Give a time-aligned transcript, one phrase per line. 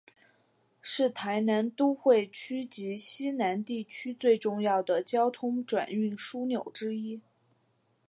[0.81, 7.21] 是台南都会区及溪南地区最重要的交通转运枢纽之一。